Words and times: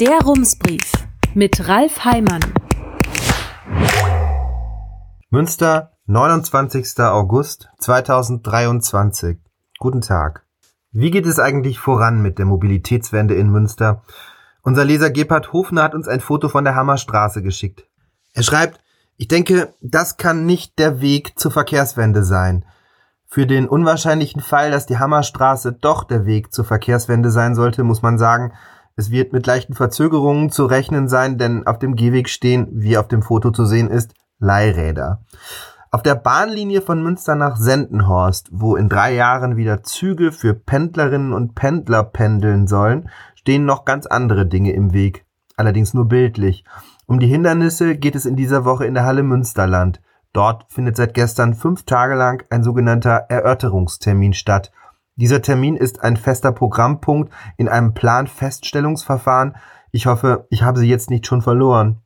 Der 0.00 0.18
Rumsbrief 0.22 0.92
mit 1.34 1.68
Ralf 1.68 2.06
Heimann. 2.06 2.40
Münster, 5.28 5.92
29. 6.06 7.00
August 7.00 7.68
2023. 7.80 9.36
Guten 9.78 10.00
Tag. 10.00 10.46
Wie 10.90 11.10
geht 11.10 11.26
es 11.26 11.38
eigentlich 11.38 11.78
voran 11.78 12.22
mit 12.22 12.38
der 12.38 12.46
Mobilitätswende 12.46 13.34
in 13.34 13.50
Münster? 13.50 14.02
Unser 14.62 14.86
Leser 14.86 15.10
Gebhard 15.10 15.52
Hofner 15.52 15.82
hat 15.82 15.94
uns 15.94 16.08
ein 16.08 16.20
Foto 16.20 16.48
von 16.48 16.64
der 16.64 16.76
Hammerstraße 16.76 17.42
geschickt. 17.42 17.86
Er 18.32 18.42
schreibt, 18.42 18.80
ich 19.18 19.28
denke, 19.28 19.74
das 19.82 20.16
kann 20.16 20.46
nicht 20.46 20.78
der 20.78 21.02
Weg 21.02 21.38
zur 21.38 21.50
Verkehrswende 21.50 22.24
sein. 22.24 22.64
Für 23.26 23.46
den 23.46 23.68
unwahrscheinlichen 23.68 24.40
Fall, 24.40 24.70
dass 24.70 24.86
die 24.86 24.98
Hammerstraße 24.98 25.74
doch 25.74 26.04
der 26.04 26.24
Weg 26.24 26.54
zur 26.54 26.64
Verkehrswende 26.64 27.30
sein 27.30 27.54
sollte, 27.54 27.84
muss 27.84 28.00
man 28.00 28.16
sagen, 28.16 28.54
es 29.00 29.10
wird 29.10 29.32
mit 29.32 29.46
leichten 29.46 29.72
Verzögerungen 29.72 30.50
zu 30.50 30.66
rechnen 30.66 31.08
sein, 31.08 31.38
denn 31.38 31.66
auf 31.66 31.78
dem 31.78 31.96
Gehweg 31.96 32.28
stehen, 32.28 32.68
wie 32.70 32.98
auf 32.98 33.08
dem 33.08 33.22
Foto 33.22 33.50
zu 33.50 33.64
sehen 33.64 33.88
ist, 33.88 34.12
Leihräder. 34.38 35.22
Auf 35.90 36.02
der 36.02 36.16
Bahnlinie 36.16 36.82
von 36.82 37.02
Münster 37.02 37.34
nach 37.34 37.56
Sendenhorst, 37.56 38.50
wo 38.52 38.76
in 38.76 38.90
drei 38.90 39.14
Jahren 39.14 39.56
wieder 39.56 39.82
Züge 39.82 40.32
für 40.32 40.52
Pendlerinnen 40.52 41.32
und 41.32 41.54
Pendler 41.54 42.04
pendeln 42.04 42.66
sollen, 42.66 43.08
stehen 43.34 43.64
noch 43.64 43.86
ganz 43.86 44.04
andere 44.06 44.44
Dinge 44.46 44.72
im 44.72 44.92
Weg. 44.92 45.24
Allerdings 45.56 45.94
nur 45.94 46.06
bildlich. 46.06 46.64
Um 47.06 47.18
die 47.18 47.26
Hindernisse 47.26 47.96
geht 47.96 48.14
es 48.14 48.26
in 48.26 48.36
dieser 48.36 48.66
Woche 48.66 48.84
in 48.84 48.92
der 48.92 49.04
Halle 49.04 49.22
Münsterland. 49.22 50.02
Dort 50.34 50.66
findet 50.68 50.96
seit 50.96 51.14
gestern 51.14 51.54
fünf 51.54 51.84
Tage 51.84 52.16
lang 52.16 52.44
ein 52.50 52.62
sogenannter 52.62 53.24
Erörterungstermin 53.30 54.34
statt. 54.34 54.70
Dieser 55.16 55.42
Termin 55.42 55.76
ist 55.76 56.02
ein 56.02 56.16
fester 56.16 56.52
Programmpunkt 56.52 57.32
in 57.56 57.68
einem 57.68 57.94
Planfeststellungsverfahren. 57.94 59.56
Ich 59.92 60.06
hoffe, 60.06 60.46
ich 60.50 60.62
habe 60.62 60.78
Sie 60.78 60.88
jetzt 60.88 61.10
nicht 61.10 61.26
schon 61.26 61.42
verloren. 61.42 62.00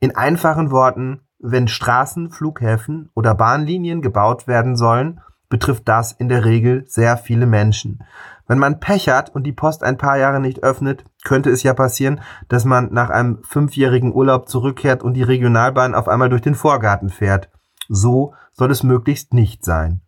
In 0.00 0.14
einfachen 0.14 0.70
Worten, 0.70 1.22
wenn 1.38 1.68
Straßen, 1.68 2.30
Flughäfen 2.30 3.10
oder 3.14 3.34
Bahnlinien 3.34 4.02
gebaut 4.02 4.46
werden 4.46 4.76
sollen, 4.76 5.20
betrifft 5.48 5.88
das 5.88 6.12
in 6.12 6.28
der 6.28 6.44
Regel 6.44 6.84
sehr 6.86 7.16
viele 7.16 7.46
Menschen. 7.46 8.04
Wenn 8.46 8.58
man 8.58 8.80
Pech 8.80 9.08
hat 9.08 9.34
und 9.34 9.44
die 9.44 9.52
Post 9.52 9.82
ein 9.82 9.98
paar 9.98 10.18
Jahre 10.18 10.40
nicht 10.40 10.62
öffnet, 10.62 11.04
könnte 11.24 11.50
es 11.50 11.62
ja 11.62 11.74
passieren, 11.74 12.20
dass 12.48 12.64
man 12.64 12.92
nach 12.92 13.10
einem 13.10 13.42
fünfjährigen 13.44 14.14
Urlaub 14.14 14.48
zurückkehrt 14.48 15.02
und 15.02 15.14
die 15.14 15.22
Regionalbahn 15.22 15.94
auf 15.94 16.08
einmal 16.08 16.28
durch 16.28 16.42
den 16.42 16.54
Vorgarten 16.54 17.10
fährt. 17.10 17.50
So 17.88 18.34
soll 18.52 18.70
es 18.70 18.82
möglichst 18.82 19.34
nicht 19.34 19.64
sein. 19.64 20.00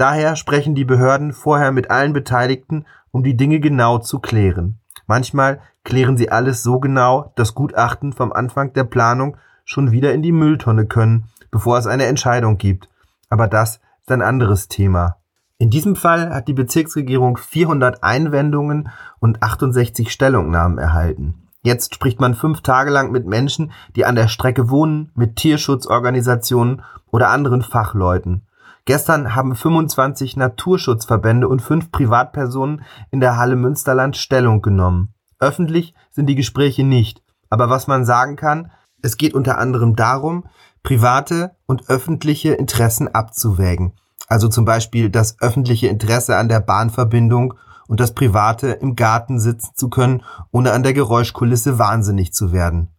Daher 0.00 0.34
sprechen 0.34 0.74
die 0.74 0.86
Behörden 0.86 1.34
vorher 1.34 1.72
mit 1.72 1.90
allen 1.90 2.14
Beteiligten, 2.14 2.86
um 3.10 3.22
die 3.22 3.36
Dinge 3.36 3.60
genau 3.60 3.98
zu 3.98 4.18
klären. 4.18 4.78
Manchmal 5.06 5.60
klären 5.84 6.16
sie 6.16 6.30
alles 6.30 6.62
so 6.62 6.80
genau, 6.80 7.34
dass 7.36 7.54
Gutachten 7.54 8.14
vom 8.14 8.32
Anfang 8.32 8.72
der 8.72 8.84
Planung 8.84 9.36
schon 9.66 9.92
wieder 9.92 10.14
in 10.14 10.22
die 10.22 10.32
Mülltonne 10.32 10.86
können, 10.86 11.26
bevor 11.50 11.76
es 11.76 11.86
eine 11.86 12.06
Entscheidung 12.06 12.56
gibt. 12.56 12.88
Aber 13.28 13.46
das 13.46 13.80
ist 14.00 14.10
ein 14.10 14.22
anderes 14.22 14.68
Thema. 14.68 15.16
In 15.58 15.68
diesem 15.68 15.96
Fall 15.96 16.30
hat 16.30 16.48
die 16.48 16.54
Bezirksregierung 16.54 17.36
400 17.36 18.02
Einwendungen 18.02 18.88
und 19.18 19.42
68 19.42 20.10
Stellungnahmen 20.10 20.78
erhalten. 20.78 21.46
Jetzt 21.60 21.94
spricht 21.94 22.20
man 22.20 22.34
fünf 22.34 22.62
Tage 22.62 22.88
lang 22.88 23.12
mit 23.12 23.26
Menschen, 23.26 23.70
die 23.96 24.06
an 24.06 24.14
der 24.14 24.28
Strecke 24.28 24.70
wohnen, 24.70 25.12
mit 25.14 25.36
Tierschutzorganisationen 25.36 26.80
oder 27.10 27.28
anderen 27.28 27.60
Fachleuten. 27.60 28.46
Gestern 28.84 29.34
haben 29.34 29.54
25 29.54 30.36
Naturschutzverbände 30.36 31.48
und 31.48 31.62
fünf 31.62 31.92
Privatpersonen 31.92 32.82
in 33.10 33.20
der 33.20 33.36
Halle 33.36 33.56
Münsterland 33.56 34.16
Stellung 34.16 34.62
genommen. 34.62 35.14
Öffentlich 35.38 35.94
sind 36.10 36.26
die 36.26 36.34
Gespräche 36.34 36.84
nicht, 36.84 37.22
aber 37.48 37.70
was 37.70 37.86
man 37.86 38.04
sagen 38.04 38.36
kann, 38.36 38.70
es 39.02 39.16
geht 39.16 39.34
unter 39.34 39.58
anderem 39.58 39.96
darum, 39.96 40.44
private 40.82 41.56
und 41.66 41.88
öffentliche 41.88 42.52
Interessen 42.52 43.08
abzuwägen. 43.08 43.92
Also 44.28 44.48
zum 44.48 44.64
Beispiel 44.64 45.10
das 45.10 45.40
öffentliche 45.40 45.88
Interesse 45.88 46.36
an 46.36 46.48
der 46.48 46.60
Bahnverbindung 46.60 47.54
und 47.88 48.00
das 48.00 48.14
private 48.14 48.68
im 48.68 48.94
Garten 48.94 49.40
sitzen 49.40 49.72
zu 49.74 49.90
können, 49.90 50.22
ohne 50.52 50.72
an 50.72 50.82
der 50.82 50.92
Geräuschkulisse 50.92 51.78
wahnsinnig 51.78 52.32
zu 52.32 52.52
werden. 52.52 52.90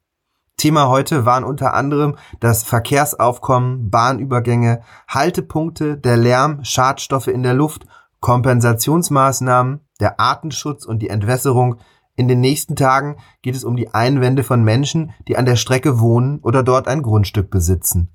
Thema 0.62 0.90
heute 0.90 1.26
waren 1.26 1.44
unter 1.44 1.74
anderem 1.74 2.18
das 2.40 2.62
Verkehrsaufkommen, 2.62 3.90
Bahnübergänge, 3.90 4.84
Haltepunkte, 5.08 5.98
der 5.98 6.18
Lärm, 6.18 6.64
Schadstoffe 6.64 7.30
in 7.30 7.42
der 7.42 7.56
Luft, 7.56 7.88
Kompensationsmaßnahmen, 8.20 9.80
der 10.00 10.20
Artenschutz 10.20 10.86
und 10.86 11.00
die 11.00 11.10
Entwässerung. 11.10 11.78
In 12.16 12.28
den 12.28 12.42
nächsten 12.42 12.76
Tagen 12.76 13.18
geht 13.42 13.56
es 13.56 13.64
um 13.64 13.76
die 13.76 13.92
Einwände 13.96 14.44
von 14.44 14.64
Menschen, 14.64 15.14
die 15.28 15.36
an 15.36 15.48
der 15.48 15.56
Strecke 15.56 16.00
wohnen 16.00 16.38
oder 16.44 16.62
dort 16.62 16.88
ein 16.88 17.02
Grundstück 17.02 17.50
besitzen. 17.50 18.14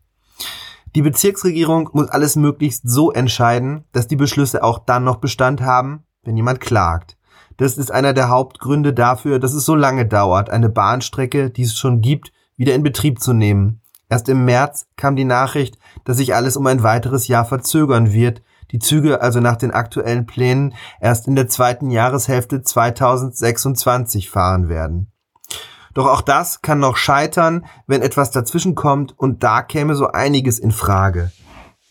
Die 0.94 1.02
Bezirksregierung 1.02 1.90
muss 1.94 2.08
alles 2.10 2.36
möglichst 2.36 2.88
so 2.88 3.10
entscheiden, 3.10 3.86
dass 3.90 4.06
die 4.06 4.14
Beschlüsse 4.14 4.62
auch 4.62 4.78
dann 4.78 5.02
noch 5.02 5.16
Bestand 5.16 5.62
haben, 5.62 6.04
wenn 6.22 6.36
jemand 6.36 6.60
klagt. 6.60 7.15
Das 7.56 7.78
ist 7.78 7.90
einer 7.90 8.12
der 8.12 8.28
Hauptgründe 8.28 8.92
dafür, 8.92 9.38
dass 9.38 9.54
es 9.54 9.64
so 9.64 9.74
lange 9.74 10.06
dauert, 10.06 10.50
eine 10.50 10.68
Bahnstrecke, 10.68 11.50
die 11.50 11.62
es 11.62 11.76
schon 11.76 12.00
gibt, 12.00 12.32
wieder 12.56 12.74
in 12.74 12.82
Betrieb 12.82 13.20
zu 13.20 13.32
nehmen. 13.32 13.80
Erst 14.08 14.28
im 14.28 14.44
März 14.44 14.86
kam 14.96 15.16
die 15.16 15.24
Nachricht, 15.24 15.78
dass 16.04 16.18
sich 16.18 16.34
alles 16.34 16.56
um 16.56 16.66
ein 16.66 16.82
weiteres 16.82 17.28
Jahr 17.28 17.44
verzögern 17.44 18.12
wird, 18.12 18.42
die 18.72 18.78
Züge 18.78 19.20
also 19.20 19.40
nach 19.40 19.56
den 19.56 19.70
aktuellen 19.70 20.26
Plänen 20.26 20.74
erst 21.00 21.28
in 21.28 21.36
der 21.36 21.48
zweiten 21.48 21.90
Jahreshälfte 21.90 22.62
2026 22.62 24.30
fahren 24.30 24.68
werden. 24.68 25.12
Doch 25.94 26.06
auch 26.06 26.20
das 26.20 26.60
kann 26.62 26.78
noch 26.78 26.96
scheitern, 26.96 27.64
wenn 27.86 28.02
etwas 28.02 28.30
dazwischenkommt 28.30 29.18
und 29.18 29.42
da 29.42 29.62
käme 29.62 29.94
so 29.94 30.08
einiges 30.08 30.58
in 30.58 30.72
Frage. 30.72 31.32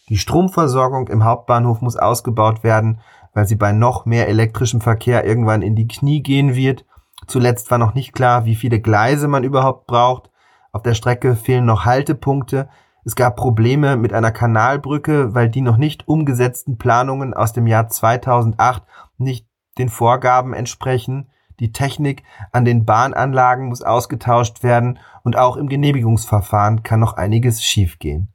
Die 0.10 0.18
Stromversorgung 0.18 1.08
im 1.08 1.24
Hauptbahnhof 1.24 1.82
muss 1.82 1.96
ausgebaut 1.96 2.64
werden, 2.64 3.00
weil 3.36 3.46
sie 3.46 3.56
bei 3.56 3.74
noch 3.74 4.06
mehr 4.06 4.28
elektrischem 4.28 4.82
Verkehr 4.82 5.26
irgendwann 5.26 5.62
in 5.62 5.76
die 5.76 5.88
Knie 5.88 6.24
gehen 6.24 6.56
wird. 6.56 6.86
Zuletzt 7.28 7.70
war 7.70 7.78
noch 7.78 7.94
nicht 7.94 8.14
klar, 8.14 8.46
wie 8.46 8.56
viele 8.56 8.80
Gleise 8.80 9.28
man 9.28 9.44
überhaupt 9.44 9.86
braucht. 9.86 10.32
Auf 10.72 10.82
der 10.82 10.94
Strecke 10.96 11.36
fehlen 11.36 11.66
noch 11.66 11.86
Haltepunkte. 11.86 12.70
Es 13.04 13.16
gab 13.16 13.36
Probleme 13.36 13.98
mit 13.98 14.14
einer 14.14 14.32
Kanalbrücke, 14.32 15.36
weil 15.36 15.50
die 15.50 15.62
noch 15.62 15.78
nicht 15.78 16.08
umgesetzten 16.08 16.78
Planungen 16.78 17.34
aus 17.34 17.54
dem 17.54 17.68
Jahr 17.68 17.90
2008 17.90 18.84
nicht 19.18 19.48
den 19.78 19.90
Vorgaben 19.90 20.54
entsprechen. 20.54 21.30
Die 21.60 21.72
Technik 21.72 22.24
an 22.52 22.66
den 22.66 22.86
Bahnanlagen 22.86 23.68
muss 23.68 23.82
ausgetauscht 23.82 24.64
werden 24.64 24.98
und 25.24 25.38
auch 25.38 25.58
im 25.58 25.68
Genehmigungsverfahren 25.68 26.84
kann 26.84 27.02
noch 27.02 27.14
einiges 27.14 27.64
schiefgehen. 27.64 28.35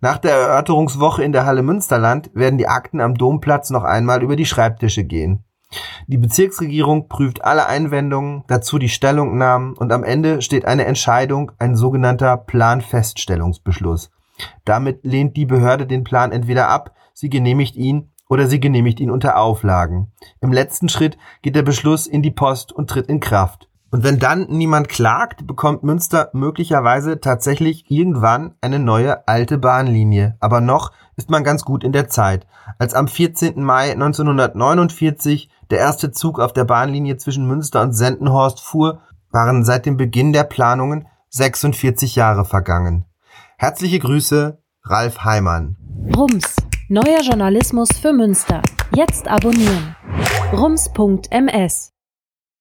Nach 0.00 0.18
der 0.18 0.32
Erörterungswoche 0.32 1.22
in 1.22 1.32
der 1.32 1.44
Halle 1.44 1.62
Münsterland 1.62 2.30
werden 2.34 2.58
die 2.58 2.68
Akten 2.68 3.00
am 3.00 3.14
Domplatz 3.14 3.70
noch 3.70 3.84
einmal 3.84 4.22
über 4.22 4.36
die 4.36 4.46
Schreibtische 4.46 5.04
gehen. 5.04 5.44
Die 6.06 6.16
Bezirksregierung 6.16 7.08
prüft 7.08 7.44
alle 7.44 7.66
Einwendungen, 7.66 8.44
dazu 8.46 8.78
die 8.78 8.88
Stellungnahmen 8.88 9.74
und 9.74 9.92
am 9.92 10.04
Ende 10.04 10.40
steht 10.40 10.64
eine 10.64 10.86
Entscheidung, 10.86 11.52
ein 11.58 11.76
sogenannter 11.76 12.36
Planfeststellungsbeschluss. 12.38 14.10
Damit 14.64 15.04
lehnt 15.04 15.36
die 15.36 15.46
Behörde 15.46 15.86
den 15.86 16.04
Plan 16.04 16.32
entweder 16.32 16.68
ab, 16.68 16.94
sie 17.12 17.28
genehmigt 17.28 17.76
ihn 17.76 18.12
oder 18.28 18.46
sie 18.46 18.60
genehmigt 18.60 19.00
ihn 19.00 19.10
unter 19.10 19.38
Auflagen. 19.38 20.12
Im 20.40 20.52
letzten 20.52 20.88
Schritt 20.88 21.18
geht 21.42 21.56
der 21.56 21.62
Beschluss 21.62 22.06
in 22.06 22.22
die 22.22 22.30
Post 22.30 22.72
und 22.72 22.88
tritt 22.88 23.08
in 23.08 23.20
Kraft. 23.20 23.67
Und 23.90 24.04
wenn 24.04 24.18
dann 24.18 24.46
niemand 24.48 24.88
klagt, 24.88 25.46
bekommt 25.46 25.82
Münster 25.82 26.30
möglicherweise 26.34 27.20
tatsächlich 27.20 27.90
irgendwann 27.90 28.54
eine 28.60 28.78
neue 28.78 29.26
alte 29.26 29.56
Bahnlinie. 29.56 30.36
Aber 30.40 30.60
noch 30.60 30.92
ist 31.16 31.30
man 31.30 31.42
ganz 31.42 31.64
gut 31.64 31.84
in 31.84 31.92
der 31.92 32.08
Zeit. 32.08 32.46
Als 32.78 32.92
am 32.92 33.08
14. 33.08 33.62
Mai 33.62 33.92
1949 33.92 35.50
der 35.70 35.78
erste 35.78 36.12
Zug 36.12 36.38
auf 36.38 36.52
der 36.52 36.64
Bahnlinie 36.64 37.16
zwischen 37.16 37.46
Münster 37.46 37.80
und 37.80 37.94
Sendenhorst 37.94 38.60
fuhr, 38.60 39.00
waren 39.30 39.64
seit 39.64 39.86
dem 39.86 39.96
Beginn 39.96 40.32
der 40.32 40.44
Planungen 40.44 41.06
46 41.30 42.14
Jahre 42.14 42.44
vergangen. 42.44 43.04
Herzliche 43.56 43.98
Grüße, 43.98 44.58
Ralf 44.84 45.24
Heimann. 45.24 45.76
Rums, 46.16 46.56
neuer 46.88 47.20
Journalismus 47.22 47.88
für 48.00 48.12
Münster. 48.12 48.62
Jetzt 48.94 49.28
abonnieren. 49.28 49.96
rums.ms 50.52 51.97